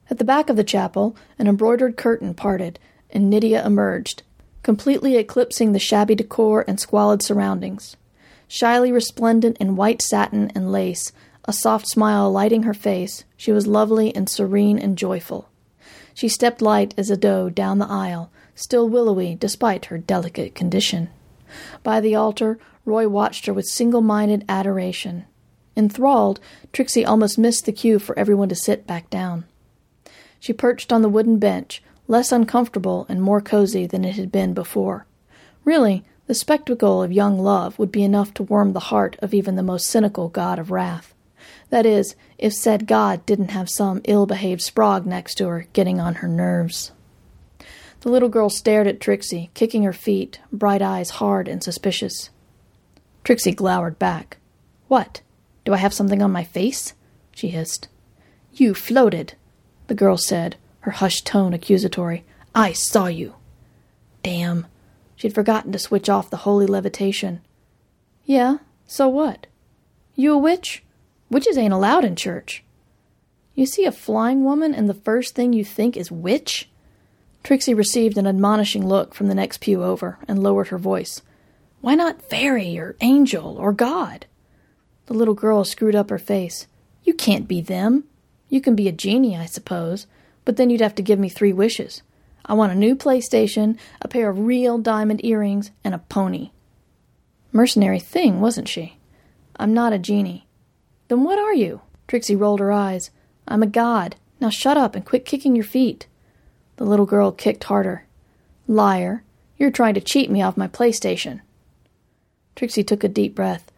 [0.10, 2.78] At the back of the chapel, an embroidered curtain parted,
[3.10, 4.24] and Nydia emerged,
[4.62, 7.96] completely eclipsing the shabby decor and squalid surroundings.
[8.50, 11.14] Shyly resplendent in white satin and lace,
[11.46, 15.48] a soft smile lighting her face, she was lovely and serene and joyful.
[16.14, 21.10] She stepped light as a doe down the aisle, still willowy despite her delicate condition.
[21.82, 25.26] By the altar, Roy watched her with single minded adoration.
[25.78, 26.40] Enthralled,
[26.74, 29.46] Trixie almost missed the cue for everyone to sit back down.
[30.40, 34.54] She perched on the wooden bench, less uncomfortable and more cozy than it had been
[34.54, 35.06] before.
[35.64, 39.56] Really, the spectacle of young love would be enough to warm the heart of even
[39.56, 41.14] the most cynical god of wrath.
[41.70, 46.00] That is, if said god didn't have some ill behaved sprog next to her getting
[46.00, 46.92] on her nerves.
[48.02, 52.30] The little girl stared at Trixie, kicking her feet, bright eyes hard and suspicious.
[53.24, 54.38] Trixie glowered back.
[54.88, 55.22] What?
[55.66, 56.94] Do I have something on my face?
[57.36, 57.90] she hissed.
[58.54, 59.34] You floated,
[59.88, 62.24] the girl said, her hushed tone accusatory.
[62.56, 63.36] I saw you.
[64.24, 64.68] Damn.
[65.16, 67.42] She'd forgotten to switch off the holy levitation.
[68.26, 69.48] Yeah, so what?
[70.16, 70.84] You a witch?
[71.30, 72.64] Witches ain't allowed in church.
[73.56, 76.70] You see a flying woman, and the first thing you think is witch?
[77.44, 81.22] Trixie received an admonishing look from the next pew over and lowered her voice.
[81.82, 84.26] Why not fairy or angel or God?
[85.06, 86.68] The little girl screwed up her face.
[87.04, 88.04] You can't be them.
[88.50, 90.06] You can be a genie, I suppose,
[90.46, 92.02] but then you'd have to give me three wishes.
[92.46, 96.52] I want a new PlayStation, a pair of real diamond earrings, and a pony.
[97.52, 98.98] Mercenary thing, wasn't she?
[99.56, 100.48] I'm not a genie.
[101.08, 101.82] Then what are you?
[102.08, 103.12] Trixie rolled her eyes.
[103.48, 104.16] I'm a god.
[104.40, 106.08] Now shut up and quit kicking your feet.
[106.80, 108.06] The little girl kicked harder.
[108.66, 109.22] Liar.
[109.58, 111.42] You're trying to cheat me off my PlayStation.
[112.56, 113.70] Trixie took a deep breath.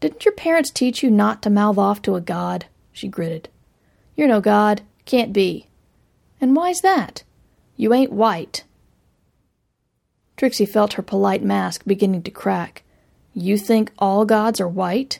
[0.00, 2.64] Didn't your parents teach you not to mouth off to a god?
[2.94, 3.50] She gritted.
[4.16, 4.80] You're no god.
[5.04, 5.66] Can't be.
[6.40, 7.24] And why's that?
[7.76, 8.64] You ain't white.
[10.38, 12.84] Trixie felt her polite mask beginning to crack.
[13.34, 15.18] You think all gods are white?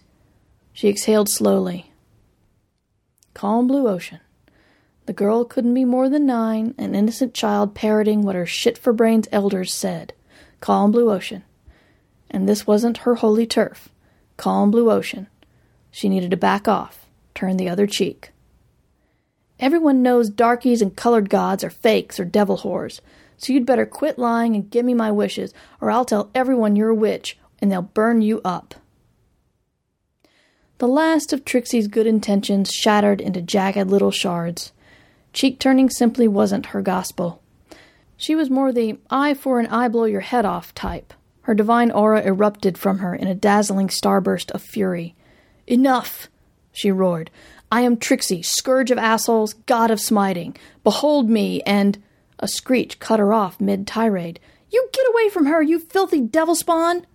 [0.73, 1.93] She exhaled slowly.
[3.35, 4.21] Calm blue ocean.
[5.07, 8.93] The girl couldn't be more than nine, an innocent child parroting what her shit for
[8.93, 10.13] brains elders said.
[10.61, 11.45] Calm blue ocean.
[12.29, 13.89] And this wasn't her holy turf.
[14.37, 15.29] Calm blue ocean.
[15.93, 18.33] She needed to back off, turn the other cheek.
[19.61, 23.01] Everyone knows darkies and colored gods are fakes or devil whores,
[23.39, 26.91] so you'd better quit lying and give me my wishes, or I'll tell everyone you're
[26.91, 28.75] a witch, and they'll burn you up.
[30.79, 34.73] The last of Trixie's good intentions shattered into jagged little shards.
[35.37, 37.43] Cheek turning simply wasn't her gospel.
[38.17, 41.13] She was more the eye for an eye blow your head off type.
[41.43, 45.15] Her divine aura erupted from her in a dazzling starburst of fury.
[45.67, 46.31] Enough!
[46.73, 47.31] she roared.
[47.71, 50.57] I am Trixie, scourge of assholes, god of smiting.
[50.83, 52.03] Behold me, and.
[52.39, 54.41] A screech cut her off mid tirade.
[54.71, 57.07] You get away from her, you filthy devil spawn!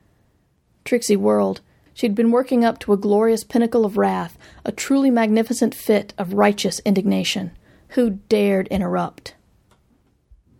[0.86, 1.62] Trixie whirled.
[1.96, 6.34] She'd been working up to a glorious pinnacle of wrath, a truly magnificent fit of
[6.34, 7.58] righteous indignation.
[7.96, 9.36] Who dared interrupt?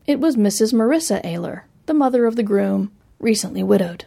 [0.06, 0.74] It was Mrs.
[0.74, 4.04] Marissa Ayler, the mother of the groom, recently widowed.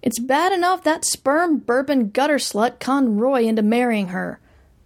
[0.00, 4.38] It's bad enough that sperm bourbon gutter slut conned Roy into marrying her,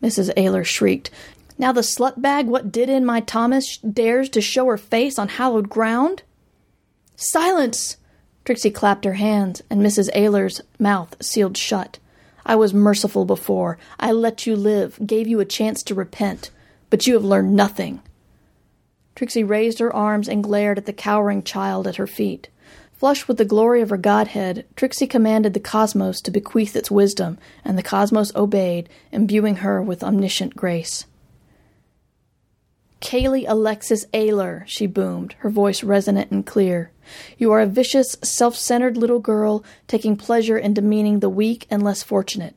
[0.02, 0.32] Mrs.
[0.38, 1.10] Ayler shrieked.
[1.58, 5.28] Now the slut bag what did in my Thomas dares to show her face on
[5.28, 6.22] hallowed ground?
[7.14, 7.98] Silence!
[8.46, 10.08] Trixie clapped her hands, and Mrs.
[10.14, 11.98] Ayler's mouth sealed shut.
[12.46, 13.76] I was merciful before.
[14.00, 16.50] I let you live, gave you a chance to repent
[16.90, 18.00] but you have learned nothing.
[19.14, 22.48] Trixie raised her arms and glared at the cowering child at her feet.
[22.92, 27.38] Flushed with the glory of her godhead, Trixie commanded the cosmos to bequeath its wisdom,
[27.64, 31.04] and the cosmos obeyed, imbuing her with omniscient grace.
[33.00, 36.90] Kaylee Alexis Ayler, she boomed, her voice resonant and clear.
[37.36, 41.82] You are a vicious, self centered little girl, taking pleasure in demeaning the weak and
[41.82, 42.56] less fortunate.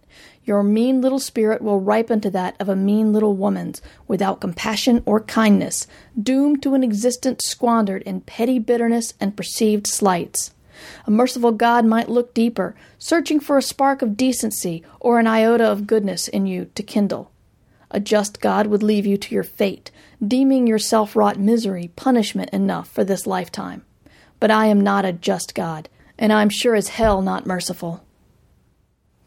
[0.49, 5.03] Your mean little spirit will ripen to that of a mean little woman's, without compassion
[5.05, 5.85] or kindness,
[6.19, 10.55] doomed to an existence squandered in petty bitterness and perceived slights.
[11.05, 15.65] A merciful God might look deeper, searching for a spark of decency or an iota
[15.65, 17.29] of goodness in you to kindle.
[17.91, 19.91] A just God would leave you to your fate,
[20.27, 23.85] deeming your self wrought misery punishment enough for this lifetime.
[24.39, 28.03] But I am not a just God, and I'm sure as hell not merciful.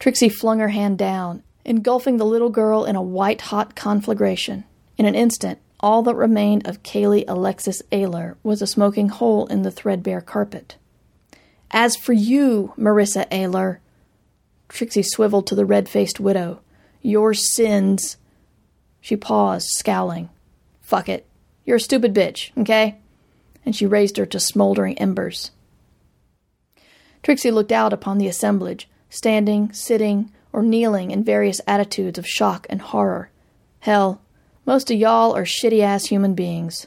[0.02, 4.64] Trixie flung her hand down, engulfing the little girl in a white hot conflagration.
[4.98, 9.62] In an instant, all that remained of Kaylee Alexis Ayler was a smoking hole in
[9.62, 10.74] the threadbare carpet.
[11.70, 13.78] As for you, Marissa Ayler,
[14.68, 16.58] Trixie swiveled to the red faced widow,
[17.00, 18.16] your sins.
[19.00, 20.30] She paused, scowling.
[20.80, 21.26] Fuck it.
[21.64, 22.96] You're a stupid bitch, okay?
[23.64, 25.52] And she razed her to smoldering embers.
[27.22, 32.66] Trixie looked out upon the assemblage, standing, sitting, or kneeling in various attitudes of shock
[32.70, 33.31] and horror.
[33.81, 34.22] Hell,
[34.64, 36.87] most of y'all are shitty ass human beings.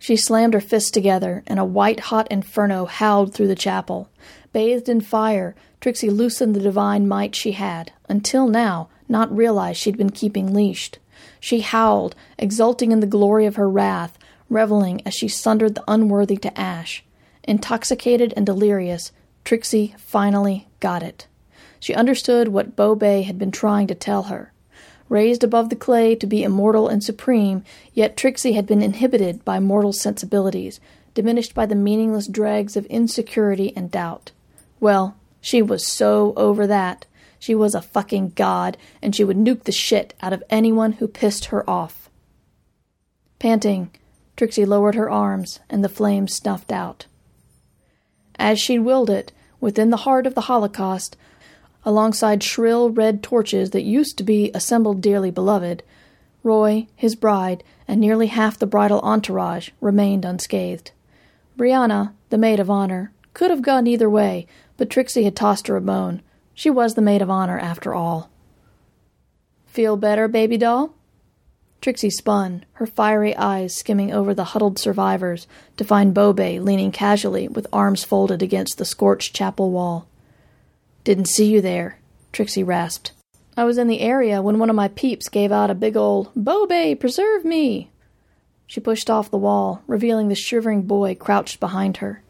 [0.00, 4.10] She slammed her fists together, and a white hot inferno howled through the chapel.
[4.52, 9.96] Bathed in fire, Trixie loosened the divine might she had, until now not realized she'd
[9.96, 10.98] been keeping leashed.
[11.38, 14.18] She howled, exulting in the glory of her wrath,
[14.50, 17.04] reveling as she sundered the unworthy to ash.
[17.44, 19.12] Intoxicated and delirious,
[19.46, 21.28] Trixie finally got it.
[21.78, 24.52] She understood what Bo Bay had been trying to tell her.
[25.08, 27.62] Raised above the clay to be immortal and supreme,
[27.94, 30.80] yet Trixie had been inhibited by mortal sensibilities,
[31.14, 34.32] diminished by the meaningless dregs of insecurity and doubt.
[34.80, 37.06] Well, she was so over that.
[37.38, 41.06] She was a fucking god, and she would nuke the shit out of anyone who
[41.06, 42.10] pissed her off.
[43.38, 43.90] Panting,
[44.36, 47.06] Trixie lowered her arms, and the flames snuffed out.
[48.38, 49.32] As she'd willed it,
[49.66, 51.16] within the heart of the Holocaust,
[51.84, 55.82] alongside shrill red torches that used to be assembled dearly beloved,
[56.44, 60.92] Roy, his bride, and nearly half the bridal entourage remained unscathed.
[61.58, 65.74] Brianna, the maid of honor, could have gone either way, but Trixie had tossed her
[65.74, 66.22] a bone.
[66.54, 68.30] She was the maid of honor, after all.
[69.66, 70.94] Feel better, baby doll?
[71.80, 77.48] Trixie spun, her fiery eyes skimming over the huddled survivors, to find Bobay leaning casually
[77.48, 80.08] with arms folded against the scorched chapel wall.
[81.04, 81.98] Didn't see you there,
[82.32, 83.12] Trixie rasped.
[83.56, 86.34] I was in the area when one of my peeps gave out a big old,
[86.34, 87.90] Bobay, preserve me!
[88.66, 92.22] She pushed off the wall, revealing the shivering boy crouched behind her.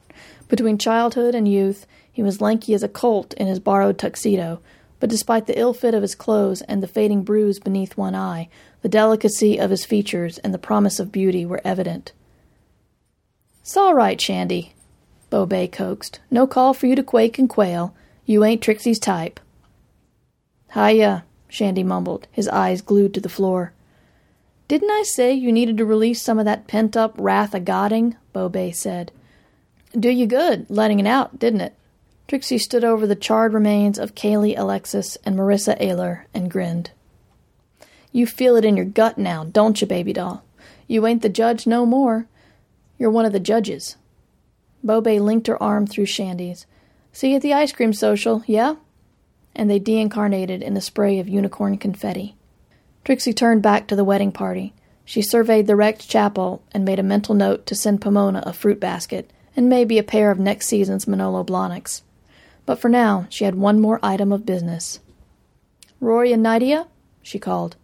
[0.49, 4.61] Between childhood and youth, he was lanky as a colt in his borrowed tuxedo,
[4.99, 8.49] but despite the ill fit of his clothes and the fading bruise beneath one eye,
[8.83, 12.13] the delicacy of his features and the promise of beauty were evident.
[13.63, 14.75] "'S all right, Shandy,'
[15.29, 16.21] Bo Bay coaxed.
[16.31, 17.95] "'No call for you to quake and quail.
[18.25, 19.41] You ain't Trixie's type.'
[20.75, 23.73] "'Hiya,' Shandy mumbled, his eyes glued to the floor.
[24.69, 28.49] "'Didn't I say you needed to release some of that pent-up wrath a godding?' Bo
[28.49, 29.13] Bay said.
[29.99, 31.76] "'Do you good, letting it out, didn't it?'
[32.29, 36.91] Trixie stood over the charred remains of Kaylee Alexis and Marissa Ayler and grinned.
[38.11, 40.43] You feel it in your gut now, don't you, baby doll?
[40.89, 42.27] You ain't the judge no more.
[42.99, 43.97] You're one of the judges.
[44.85, 46.67] Bobay linked her arm through Shandy's.
[47.13, 48.75] See you at the ice cream social, yeah?
[49.55, 52.35] And they deincarnated in a spray of unicorn confetti.
[53.05, 54.75] Trixie turned back to the wedding party.
[55.05, 58.81] She surveyed the wrecked chapel and made a mental note to send Pomona a fruit
[58.81, 62.03] basket and maybe a pair of next season's Manolo Blahniks.
[62.67, 65.01] But for now, she had one more item of business.
[66.01, 66.89] Rory and Nydia?
[67.23, 67.77] she called.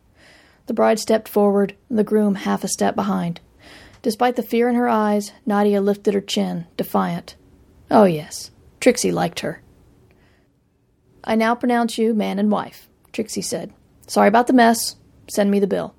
[0.67, 3.41] The bride stepped forward, the groom half a step behind.
[4.03, 7.37] Despite the fear in her eyes, Nadia lifted her chin, defiant.
[7.91, 9.63] Oh, yes, Trixie liked her.
[11.25, 13.73] I now pronounce you man and wife, Trixie said.
[14.09, 14.97] Sorry about the mess.
[15.29, 15.95] Send me the bill.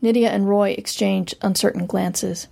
[0.00, 2.48] Nydia and Roy exchanged uncertain glances.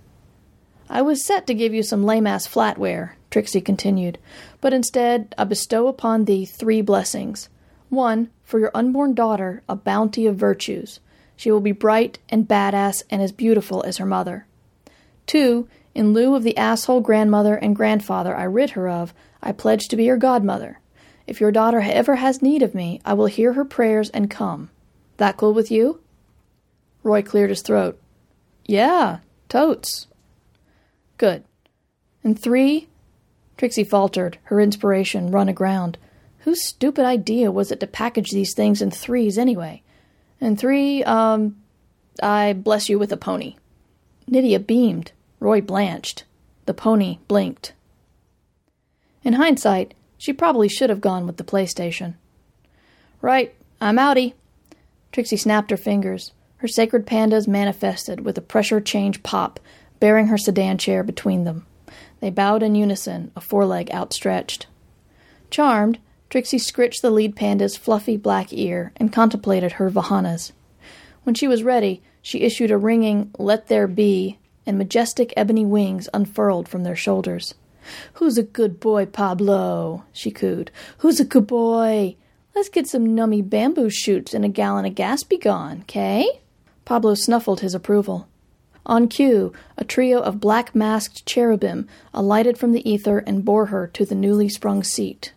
[0.89, 4.17] I was set to give you some lame ass flatware, Trixie continued,
[4.61, 7.49] but instead I bestow upon thee three blessings.
[7.89, 11.01] One, for your unborn daughter, a bounty of virtues.
[11.35, 14.47] She will be bright and badass and as beautiful as her mother.
[15.27, 19.89] Two, in lieu of the asshole grandmother and grandfather I rid her of, I pledge
[19.89, 20.79] to be your godmother.
[21.27, 24.69] If your daughter ever has need of me, I will hear her prayers and come.
[25.17, 25.99] That cool with you?
[27.03, 27.99] Roy cleared his throat.
[28.65, 29.17] Yeah,
[29.49, 30.07] totes.
[31.17, 31.43] Good.
[32.23, 32.87] And three,
[33.57, 35.97] Trixie faltered, her inspiration run aground.
[36.39, 39.81] Whose stupid idea was it to package these things in threes anyway?
[40.41, 41.55] And three, um,
[42.21, 43.55] I bless you with a pony.
[44.27, 45.11] Nydia beamed.
[45.39, 46.23] Roy blanched.
[46.65, 47.73] The pony blinked.
[49.23, 52.15] In hindsight, she probably should have gone with the PlayStation.
[53.21, 54.33] Right, I'm outie.
[55.11, 56.31] Trixie snapped her fingers.
[56.57, 59.59] Her sacred pandas manifested with a pressure change pop,
[59.99, 61.65] bearing her sedan chair between them.
[62.19, 64.67] They bowed in unison, a foreleg outstretched.
[65.49, 70.51] Charmed, Trixie scritched the lead panda's fluffy black ear and contemplated her vahanas.
[71.23, 76.09] When she was ready, she issued a ringing "Let there be," and majestic ebony wings
[76.13, 77.53] unfurled from their shoulders.
[78.13, 80.03] Who's a good boy, Pablo?
[80.11, 80.71] she cooed.
[80.99, 82.15] Who's a good boy?
[82.55, 86.41] Let's get some nummy bamboo shoots and a gallon of gas be gone, Kay?
[86.83, 88.27] Pablo snuffled his approval.
[88.85, 93.87] On cue, a trio of black masked cherubim alighted from the ether and bore her
[93.87, 95.33] to the newly sprung seat.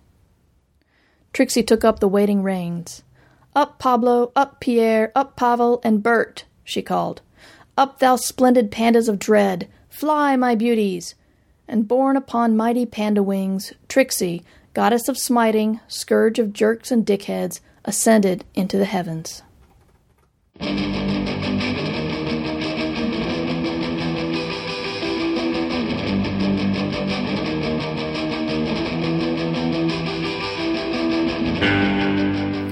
[1.32, 3.02] Trixie took up the waiting reins.
[3.54, 7.22] Up, Pablo, up, Pierre, up, Pavel, and Bert, she called.
[7.76, 9.68] Up, thou splendid pandas of dread!
[9.88, 11.14] Fly, my beauties!
[11.66, 14.42] And borne upon mighty panda wings, Trixie,
[14.74, 19.42] goddess of smiting, scourge of jerks and dickheads, ascended into the heavens.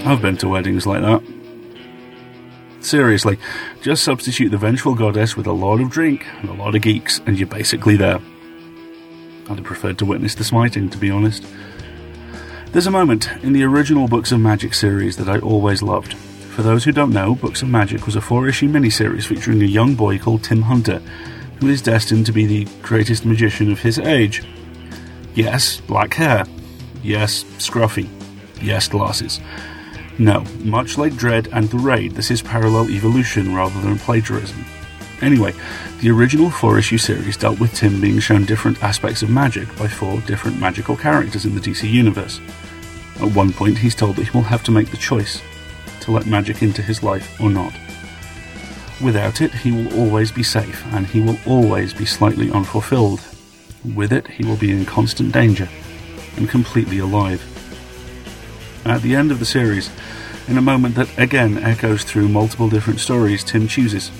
[0.06, 1.20] I've been to weddings like that.
[2.80, 3.38] Seriously,
[3.82, 7.20] just substitute the vengeful goddess with a lot of drink and a lot of geeks,
[7.26, 8.20] and you're basically there.
[9.50, 11.44] I'd have preferred to witness the smiting, to be honest.
[12.70, 16.14] There's a moment in the original Books of Magic series that I always loved.
[16.14, 19.66] For those who don't know, Books of Magic was a four issue miniseries featuring a
[19.66, 21.00] young boy called Tim Hunter,
[21.58, 24.44] who is destined to be the greatest magician of his age.
[25.34, 26.44] Yes, black hair.
[27.02, 28.08] Yes, scruffy.
[28.62, 29.40] Yes, glasses.
[30.18, 34.64] No, much like Dredd and The Raid, this is parallel evolution rather than plagiarism.
[35.20, 35.52] Anyway,
[36.00, 39.88] the original four issue series dealt with Tim being shown different aspects of magic by
[39.88, 42.40] four different magical characters in the DC universe.
[43.20, 45.42] At one point, he's told that he will have to make the choice
[46.00, 47.74] to let magic into his life or not.
[49.02, 53.20] Without it, he will always be safe, and he will always be slightly unfulfilled.
[53.94, 55.68] With it, he will be in constant danger
[56.36, 57.42] and completely alive.
[58.86, 59.90] At the end of the series,
[60.46, 64.12] in a moment that again echoes through multiple different stories, Tim chooses,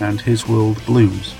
[0.00, 1.34] and his world blooms.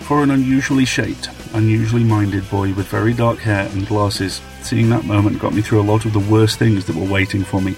[0.00, 5.06] For an unusually shaped, unusually minded boy with very dark hair and glasses, seeing that
[5.06, 7.74] moment got me through a lot of the worst things that were waiting for me,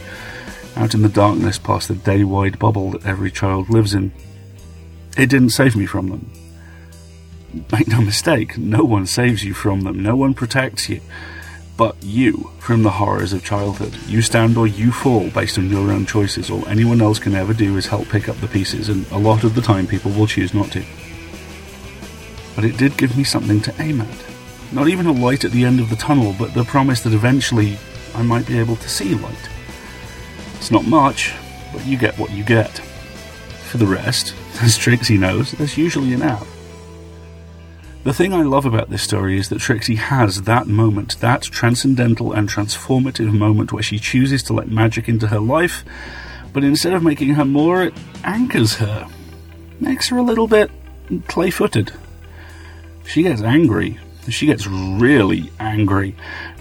[0.75, 4.13] out in the darkness past the day wide bubble that every child lives in.
[5.17, 6.33] It didn't save me from them.
[7.71, 11.01] Make no mistake, no one saves you from them, no one protects you
[11.77, 13.97] but you from the horrors of childhood.
[14.07, 16.51] You stand or you fall based on your own choices.
[16.51, 19.45] All anyone else can ever do is help pick up the pieces, and a lot
[19.45, 20.85] of the time people will choose not to.
[22.55, 24.25] But it did give me something to aim at.
[24.73, 27.79] Not even a light at the end of the tunnel, but the promise that eventually
[28.15, 29.49] I might be able to see light.
[30.57, 31.35] It's not much,
[31.73, 32.79] but you get what you get.
[33.69, 36.47] For the rest, as Trixie knows, there's usually an out.
[38.07, 42.33] The thing I love about this story is that Trixie has that moment, that transcendental
[42.33, 45.85] and transformative moment where she chooses to let magic into her life,
[46.53, 49.09] but instead of making her more, it anchors her,
[49.81, 50.71] makes her a little bit
[51.27, 51.93] clay footed.
[53.05, 53.99] She gets angry.
[54.29, 56.15] She gets really angry,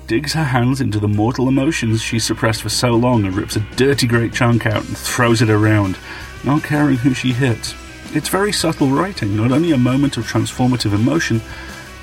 [0.07, 3.59] digs her hands into the mortal emotions she suppressed for so long and rips a
[3.75, 5.99] dirty great chunk out and throws it around,
[6.43, 7.75] not caring who she hits.
[8.15, 11.41] It's very subtle writing, not only a moment of transformative emotion,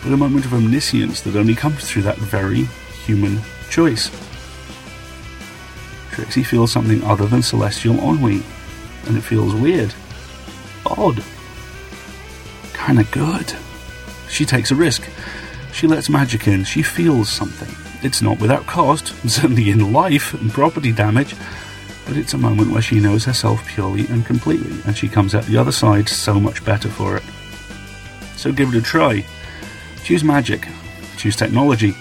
[0.03, 2.65] but a moment of omniscience that only comes through that very
[3.07, 3.41] human
[3.71, 4.11] choice.
[6.11, 8.43] Trixie feels something other than celestial ennui,
[9.07, 9.95] and it feels weird,
[10.85, 11.25] odd,
[12.75, 13.55] kinda good.
[14.29, 15.09] She takes a risk.
[15.73, 16.65] She lets magic in.
[16.65, 17.75] She feels something.
[18.03, 21.35] It's not without cost, certainly in life and property damage,
[22.07, 25.45] but it's a moment where she knows herself purely and completely, and she comes out
[25.45, 27.23] the other side so much better for it.
[28.37, 29.25] So give it a try.
[30.05, 30.67] Choose magic.
[31.17, 31.95] Choose technology.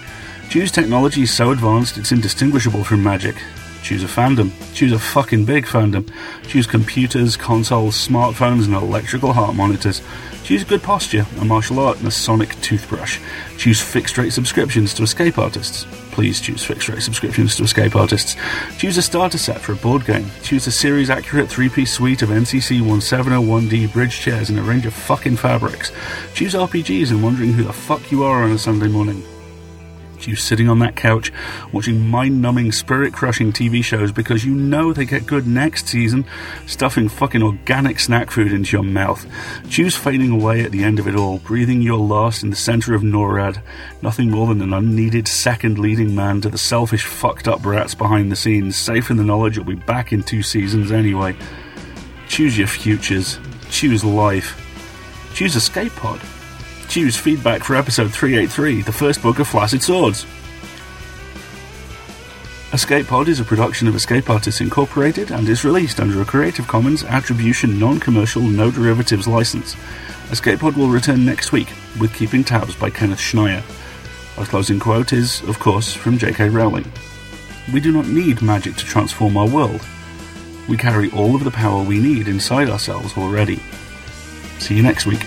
[0.48, 3.36] Choose technology so advanced it's indistinguishable from magic.
[3.82, 4.50] Choose a fandom.
[4.74, 6.08] Choose a fucking big fandom.
[6.46, 10.02] Choose computers, consoles, smartphones, and electrical heart monitors.
[10.44, 13.18] Choose good posture, a martial art, and a sonic toothbrush.
[13.58, 15.86] Choose fixed rate subscriptions to escape artists.
[16.12, 18.36] Please choose fixed rate subscriptions to escape artists.
[18.78, 20.30] Choose a starter set for a board game.
[20.42, 24.86] Choose a series accurate three piece suite of NCC 1701D bridge chairs in a range
[24.86, 25.90] of fucking fabrics.
[26.34, 29.24] Choose RPGs and wondering who the fuck you are on a Sunday morning
[30.26, 31.32] you sitting on that couch
[31.72, 36.24] watching mind numbing, spirit crushing TV shows because you know they get good next season,
[36.66, 39.26] stuffing fucking organic snack food into your mouth.
[39.68, 42.94] Choose fading away at the end of it all, breathing your last in the center
[42.94, 43.60] of NORAD,
[44.02, 48.30] nothing more than an unneeded second leading man to the selfish, fucked up brats behind
[48.30, 51.36] the scenes, safe in the knowledge you'll be back in two seasons anyway.
[52.28, 53.38] Choose your futures.
[53.70, 54.58] Choose life.
[55.34, 56.20] Choose Escape Pod.
[56.92, 60.26] Choose feedback for episode 383, the first book of Flaccid Swords.
[62.74, 66.68] Escape Pod is a production of Escape Artists Incorporated and is released under a Creative
[66.68, 69.74] Commons Attribution Non Commercial No Derivatives license.
[70.30, 71.68] Escape Pod will return next week
[71.98, 73.62] with Keeping Tabs by Kenneth Schneyer.
[74.38, 76.50] Our closing quote is, of course, from J.K.
[76.50, 76.92] Rowling.
[77.72, 79.80] We do not need magic to transform our world.
[80.68, 83.62] We carry all of the power we need inside ourselves already.
[84.58, 85.24] See you next week.